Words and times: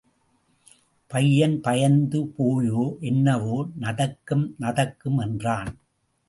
பையன் 1.07 1.61
பயந்துபோயோ 1.63 2.97
என்னவோ, 2.99 3.67
நதக்கும்... 3.79 4.55
நதக்கும்... 4.59 5.17
என்றான். 5.17 5.71